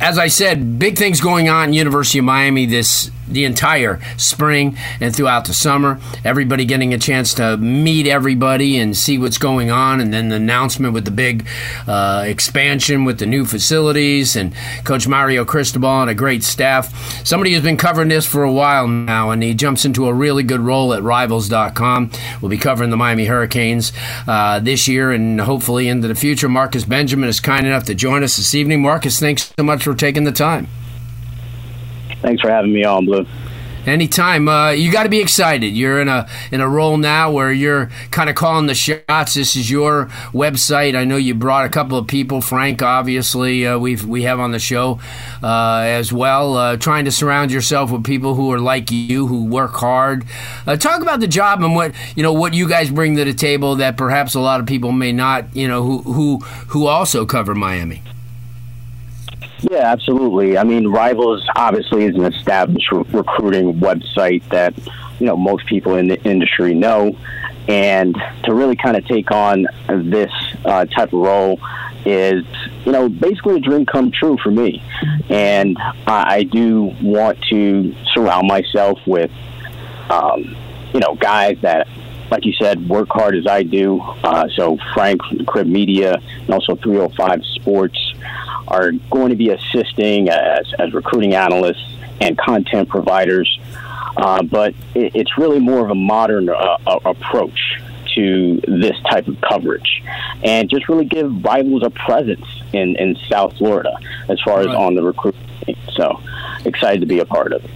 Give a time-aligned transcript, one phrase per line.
[0.00, 5.14] As I said, big things going on University of Miami this the entire spring and
[5.14, 6.00] throughout the summer.
[6.24, 10.36] Everybody getting a chance to meet everybody and see what's going on, and then the
[10.36, 11.46] announcement with the big
[11.86, 17.24] uh, expansion with the new facilities and Coach Mario Cristobal and a great staff.
[17.26, 20.42] Somebody has been covering this for a while now, and he jumps into a really
[20.42, 22.10] good role at Rivals.com.
[22.40, 23.92] We'll be covering the Miami Hurricanes
[24.26, 26.48] uh, this year and hopefully into the future.
[26.48, 28.82] Marcus Benjamin is kind enough to join us this evening.
[28.82, 30.66] Marcus, thanks so much for taking the time.
[32.22, 33.26] Thanks for having me on, Blue.
[33.86, 34.48] Anytime.
[34.48, 35.76] Uh, you got to be excited.
[35.76, 39.34] You're in a in a role now where you're kind of calling the shots.
[39.34, 40.96] This is your website.
[40.96, 42.40] I know you brought a couple of people.
[42.40, 45.00] Frank, obviously, uh, we we have on the show
[45.42, 46.56] uh, as well.
[46.56, 50.24] Uh, trying to surround yourself with people who are like you, who work hard.
[50.66, 53.34] Uh, talk about the job and what you know what you guys bring to the
[53.34, 55.54] table that perhaps a lot of people may not.
[55.54, 58.02] You know, who who who also cover Miami.
[59.70, 60.58] Yeah, absolutely.
[60.58, 64.74] I mean, Rivals obviously is an established re- recruiting website that
[65.18, 67.16] you know most people in the industry know,
[67.66, 70.30] and to really kind of take on this
[70.66, 71.58] uh, type of role
[72.04, 72.44] is
[72.84, 74.82] you know basically a dream come true for me,
[75.30, 79.30] and I, I do want to surround myself with
[80.10, 80.54] um,
[80.92, 81.88] you know guys that
[82.34, 84.00] like you said, work hard as I do.
[84.00, 88.14] Uh, so Frank, Crib Media, and also 305 Sports
[88.66, 93.60] are going to be assisting as, as recruiting analysts and content providers.
[94.16, 97.80] Uh, but it, it's really more of a modern uh, approach
[98.16, 100.02] to this type of coverage
[100.42, 103.96] and just really give rivals a presence in, in South Florida
[104.28, 104.68] as far right.
[104.68, 105.40] as on the recruiting.
[105.92, 106.20] So
[106.64, 107.70] excited to be a part of it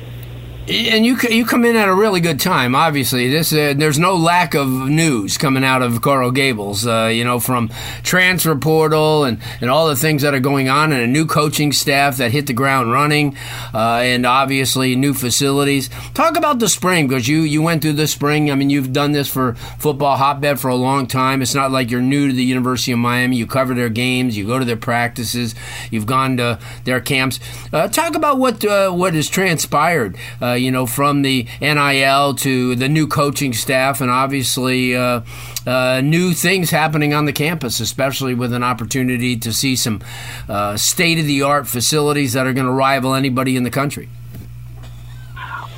[0.68, 2.74] and you you come in at a really good time.
[2.74, 6.86] Obviously, this uh, there's no lack of news coming out of Coral Gables.
[6.86, 7.70] Uh, you know, from
[8.02, 11.72] transfer portal and, and all the things that are going on, and a new coaching
[11.72, 13.36] staff that hit the ground running,
[13.72, 15.88] uh, and obviously new facilities.
[16.12, 18.50] Talk about the spring because you you went through the spring.
[18.50, 21.40] I mean, you've done this for football hotbed for a long time.
[21.40, 23.36] It's not like you're new to the University of Miami.
[23.36, 25.54] You cover their games, you go to their practices,
[25.90, 27.40] you've gone to their camps.
[27.72, 32.74] Uh, talk about what uh, what has transpired uh, you know, from the NIL to
[32.74, 35.22] the new coaching staff, and obviously uh,
[35.66, 40.00] uh, new things happening on the campus, especially with an opportunity to see some
[40.48, 44.08] uh, state of the art facilities that are going to rival anybody in the country.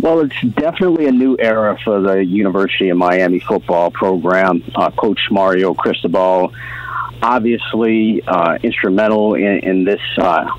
[0.00, 4.62] Well, it's definitely a new era for the University of Miami football program.
[4.74, 6.54] Uh, Coach Mario Cristobal,
[7.22, 10.50] obviously uh, instrumental in, in this uh,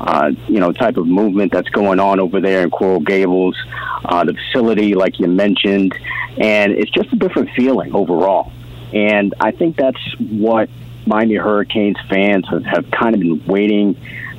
[0.00, 3.56] uh, you know, type of movement that's going on over there in Coral Gables,
[4.04, 5.98] uh, the facility, like you mentioned,
[6.38, 8.52] and it's just a different feeling overall.
[8.92, 10.70] And I think that's what
[11.06, 13.96] Miami Hurricanes fans have, have kind of been waiting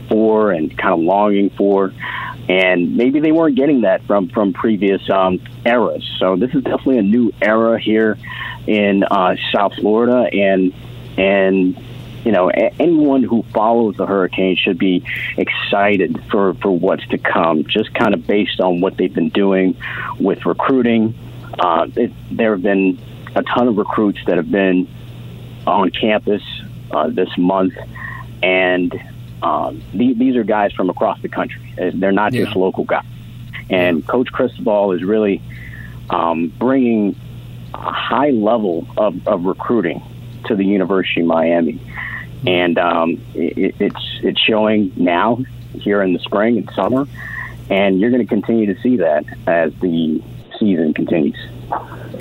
[0.07, 1.93] for and kind of longing for.
[2.47, 6.03] And maybe they weren't getting that from from previous um, eras.
[6.17, 8.17] So this is definitely a new era here
[8.65, 10.73] in uh, South Florida, and
[11.15, 11.77] and
[12.25, 15.03] you know, anyone who follows the hurricane should be
[15.37, 19.77] excited for, for what's to come, just kind of based on what they've been doing
[20.19, 21.15] with recruiting.
[21.57, 22.99] Uh, it, there have been
[23.35, 24.87] a ton of recruits that have been
[25.65, 26.43] on campus
[26.91, 27.73] uh, this month,
[28.43, 28.93] and
[29.41, 31.73] um, these, these are guys from across the country.
[31.79, 32.45] Uh, they're not yeah.
[32.45, 33.05] just local guys.
[33.69, 35.41] And Coach Cristobal is really
[36.09, 37.15] um, bringing
[37.73, 40.01] a high level of, of recruiting
[40.45, 41.79] to the University of Miami
[42.45, 45.39] and um, it, it's it's showing now
[45.73, 47.07] here in the spring and summer,
[47.69, 50.21] and you're going to continue to see that as the
[50.59, 51.37] season continues.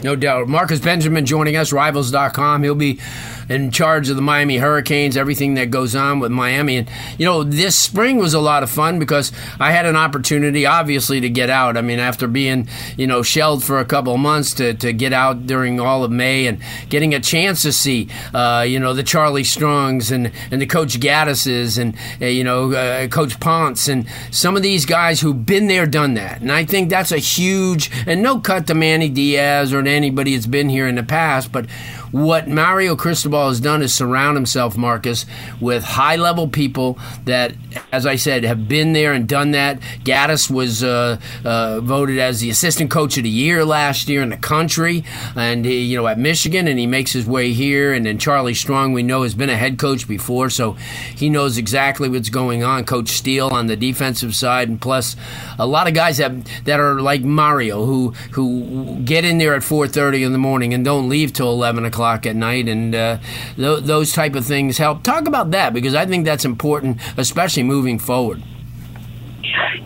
[0.02, 0.48] No doubt.
[0.48, 2.62] Marcus Benjamin joining us, Rivals.com.
[2.62, 3.00] He'll be
[3.48, 6.76] in charge of the Miami Hurricanes, everything that goes on with Miami.
[6.76, 10.66] And, you know, this spring was a lot of fun because I had an opportunity,
[10.66, 11.76] obviously, to get out.
[11.76, 15.12] I mean, after being, you know, shelled for a couple of months to, to get
[15.12, 16.60] out during all of May and
[16.90, 21.00] getting a chance to see, uh, you know, the Charlie Strongs and, and the Coach
[21.00, 25.66] Gattises and, uh, you know, uh, Coach Ponce and some of these guys who've been
[25.68, 26.42] there, done that.
[26.42, 30.46] And I think that's a huge, and no cut to Manny Diaz or anybody that's
[30.46, 31.66] been here in the past, but
[32.10, 35.26] what Mario Cristobal has done is surround himself, Marcus,
[35.60, 37.54] with high level people that,
[37.92, 39.80] as I said, have been there and done that.
[40.04, 44.30] Gattis was uh, uh, voted as the assistant coach of the year last year in
[44.30, 45.04] the country,
[45.36, 47.92] and he, you know at Michigan, and he makes his way here.
[47.92, 50.72] And then Charlie Strong, we know, has been a head coach before, so
[51.14, 52.84] he knows exactly what's going on.
[52.84, 55.14] Coach Steele on the defensive side, and plus
[55.58, 56.32] a lot of guys that
[56.64, 60.84] that are like Mario, who who get in there at 4:30 in the morning and
[60.84, 63.18] don't leave till 11 o'clock at night, and uh,
[63.56, 65.02] th- those type of things help.
[65.02, 68.42] Talk about that because I think that's important, especially moving forward.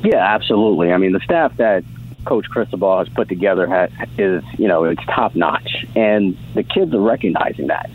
[0.02, 0.92] Yeah, absolutely.
[0.92, 1.84] I mean, the staff that
[2.24, 6.94] Coach Cristobal has put together has, is, you know, it's top notch, and the kids
[6.94, 7.90] are recognizing that.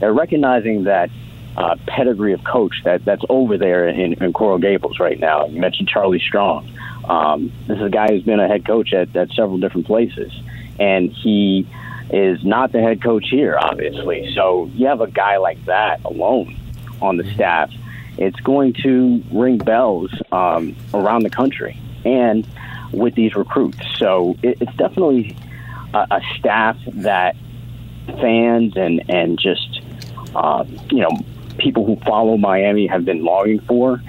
[0.00, 1.10] They're recognizing that
[1.56, 5.46] uh, pedigree of coach that that's over there in, in Coral Gables right now.
[5.46, 6.68] You mentioned Charlie Strong.
[7.08, 10.32] Um, this is a guy who's been a head coach at, at several different places,
[10.78, 11.66] and he
[12.10, 14.32] is not the head coach here, obviously.
[14.34, 16.56] So you have a guy like that alone
[17.00, 17.72] on the staff.
[18.18, 22.46] It's going to ring bells um, around the country and
[22.92, 23.78] with these recruits.
[23.98, 25.36] So it, it's definitely
[25.92, 27.36] a, a, staff that
[28.06, 29.82] fans and and just
[30.34, 31.10] uh, you know
[31.58, 34.00] people who follow Miami have been longing for,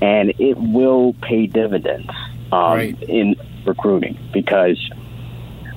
[0.00, 2.10] and it will pay dividends
[2.52, 3.02] um, right.
[3.02, 4.78] in recruiting because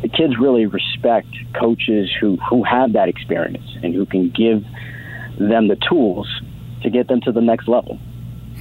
[0.01, 1.27] the kids really respect
[1.59, 4.63] coaches who, who have that experience and who can give
[5.37, 6.27] them the tools
[6.83, 7.99] to get them to the next level.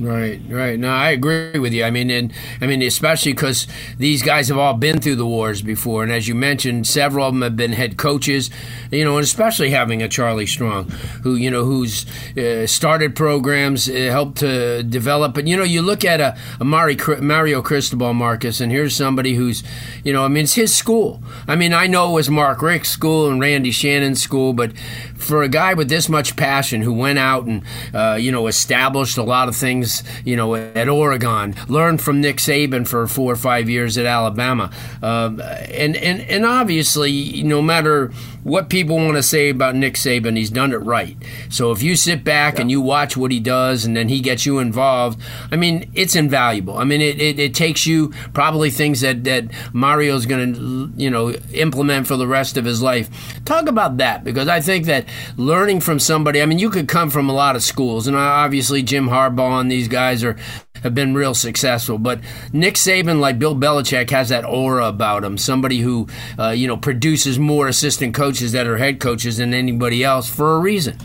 [0.01, 0.79] Right, right.
[0.79, 1.83] No, I agree with you.
[1.83, 3.67] I mean, and I mean, especially because
[3.99, 7.35] these guys have all been through the wars before, and as you mentioned, several of
[7.35, 8.49] them have been head coaches.
[8.93, 10.91] You know, and especially having a Charlie Strong,
[11.23, 12.07] who you know, who's
[12.37, 15.37] uh, started programs, uh, helped to develop.
[15.37, 19.35] And you know, you look at a, a Mari, Mario Cristobal Marcus, and here's somebody
[19.35, 19.65] who's,
[20.05, 21.21] you know, I mean, it's his school.
[21.49, 24.73] I mean, I know it was Mark Richt's school and Randy Shannon's school, but
[25.17, 27.63] for a guy with this much passion who went out and
[27.93, 29.88] uh, you know established a lot of things
[30.25, 34.71] you know at Oregon, learned from Nick Saban for four or five years at Alabama,
[35.03, 35.31] uh,
[35.71, 38.13] and and and obviously no matter
[38.49, 41.17] what people want to say about Nick Saban, he's done it right.
[41.51, 42.63] So if you sit back yeah.
[42.63, 46.17] and you watch what he does and then he gets you involved, I mean, it's
[46.17, 46.79] invaluable.
[46.79, 51.11] I mean, it, it, it takes you probably things that, that Mario's going to, you
[51.11, 53.09] know, implement for the rest of his life.
[53.45, 55.07] Talk about that because I think that
[55.37, 58.83] learning from somebody, I mean, you could come from a lot of schools, and obviously
[58.83, 60.37] Jim Harbaugh and these guys are
[60.83, 61.99] have been real successful.
[61.99, 62.21] But
[62.53, 65.39] Nick Saban, like Bill Belichick, has that aura about him.
[65.39, 66.09] Somebody who,
[66.39, 70.57] uh, you know, produces more assistant coaches that are head coaches than anybody else for
[70.57, 70.99] a reason.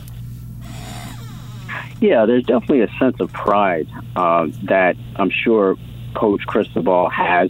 [2.01, 5.77] Yeah, there's definitely a sense of pride uh, that I'm sure
[6.13, 7.49] Coach Cristobal has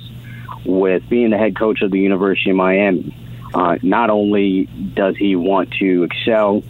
[0.65, 3.15] with being the head coach of the University of Miami.
[3.53, 6.63] Uh, not only does he want to excel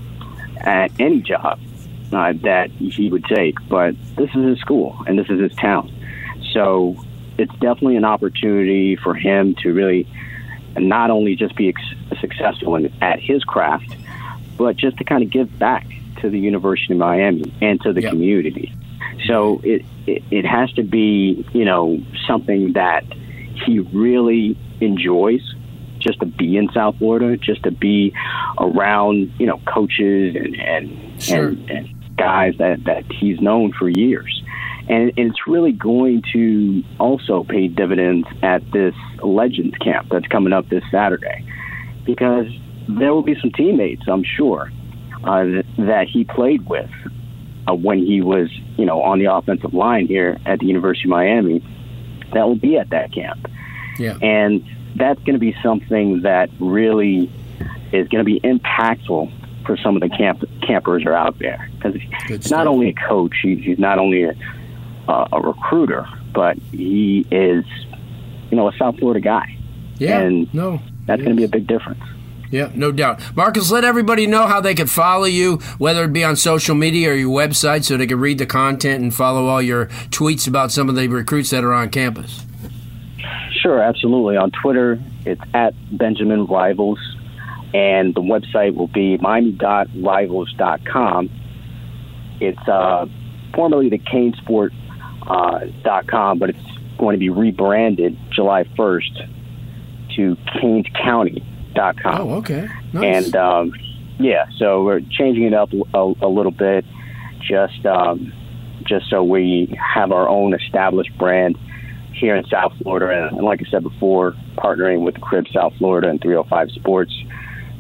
[0.58, 1.60] at any job,
[2.12, 3.56] uh, that he would take.
[3.68, 5.92] But this is his school and this is his town.
[6.54, 7.04] So
[7.38, 10.08] it's definitely an opportunity for him to really
[10.78, 13.96] not only just be ex- successful in, at his craft,
[14.58, 15.88] but just to kind of give back
[16.22, 18.12] to the University of Miami and to the yep.
[18.12, 18.74] community.
[19.26, 23.04] So it, it it has to be you know something that
[23.66, 25.42] he really enjoys
[26.00, 28.14] just to be in South Florida, just to be
[28.60, 31.50] around you know coaches and and, sure.
[31.50, 34.44] and, and guys that, that he's known for years.
[34.88, 40.54] And, and it's really going to also pay dividends at this Legends camp that's coming
[40.54, 41.46] up this Saturday
[42.06, 42.48] because
[42.88, 44.72] there will be some teammates, I'm sure,
[45.24, 45.46] uh,
[45.78, 46.92] that he played with
[47.68, 51.12] uh, when he was, you know, on the offensive line here at the University of
[51.12, 51.64] Miami
[52.34, 53.48] that will be at that camp.
[53.98, 54.18] Yeah.
[54.22, 54.66] And
[54.96, 57.32] that's going to be something that really
[57.92, 59.32] is going to be impactful
[59.66, 63.36] for some of the camp campers are out there because he's not only a coach,
[63.42, 64.34] he's not only a,
[65.08, 67.66] uh, a recruiter, but he is,
[68.50, 69.58] you know, a South Florida guy.
[69.98, 72.02] Yeah, and no, that's going to be a big difference.
[72.54, 73.20] Yeah, no doubt.
[73.36, 77.10] Marcus, let everybody know how they can follow you, whether it be on social media
[77.10, 80.72] or your website, so they can read the content and follow all your tweets about
[80.72, 82.46] some of the recruits that are on campus.
[83.64, 84.38] Sure, absolutely.
[84.38, 87.00] On Twitter, it's at Benjamin Rivals.
[87.74, 91.30] And the website will be miami.rivals.com.
[92.40, 93.08] It's uh,
[93.54, 96.60] formerly the canesport.com, uh, but it's
[96.98, 99.30] going to be rebranded July 1st
[100.16, 101.44] to canescounty.com.
[102.06, 102.70] Oh, okay.
[102.94, 103.26] Nice.
[103.26, 103.74] And um,
[104.20, 106.86] yeah, so we're changing it up a, a little bit,
[107.42, 108.34] just um,
[108.86, 111.58] just so we have our own established brand
[112.14, 113.30] here in South Florida.
[113.36, 117.14] And like I said before, partnering with Crib South Florida and 305 Sports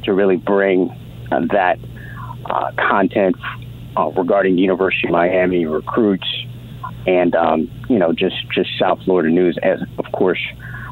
[0.04, 0.90] to really bring
[1.32, 1.80] uh, that
[2.46, 3.36] uh, content
[3.98, 6.28] uh, regarding University of Miami recruits
[7.06, 10.40] and um, you know just just South Florida news, as of course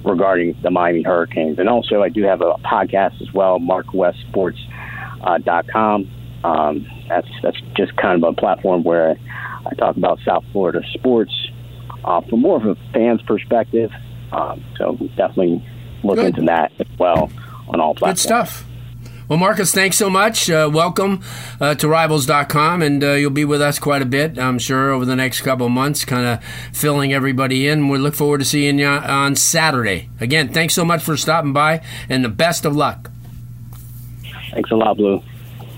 [0.03, 1.59] regarding the Miami Hurricanes.
[1.59, 6.11] And also, I do have a podcast as well, MarkWestSports.com.
[6.43, 9.15] Uh, um, that's that's just kind of a platform where
[9.65, 11.31] I talk about South Florida sports
[12.03, 13.91] uh, from more of a fan's perspective.
[14.31, 15.63] Um, so definitely
[16.03, 16.25] look Good.
[16.27, 17.29] into that as well
[17.67, 18.23] on all platforms.
[18.23, 18.65] Good stuff.
[19.31, 20.49] Well, Marcus, thanks so much.
[20.49, 21.23] Uh, welcome
[21.61, 25.05] uh, to Rivals.com, and uh, you'll be with us quite a bit, I'm sure, over
[25.05, 27.87] the next couple of months, kind of filling everybody in.
[27.87, 30.09] We look forward to seeing you on Saturday.
[30.19, 33.09] Again, thanks so much for stopping by, and the best of luck.
[34.51, 35.23] Thanks a lot, Blue.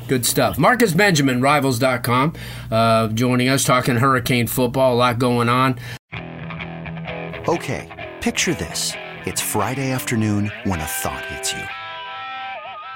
[0.07, 0.57] Good stuff.
[0.57, 2.33] Marcus Benjamin, Rivals.com,
[2.71, 5.77] uh, joining us, talking Hurricane football, a lot going on.
[7.47, 8.93] Okay, picture this.
[9.27, 11.61] It's Friday afternoon when a thought hits you.